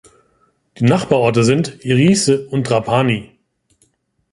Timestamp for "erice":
1.85-2.47